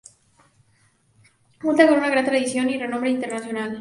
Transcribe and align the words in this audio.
Cuenta 1.61 1.87
con 1.87 1.99
una 1.99 2.09
gran 2.09 2.25
tradición 2.25 2.67
y 2.71 2.77
renombre 2.79 3.11
internacional. 3.11 3.69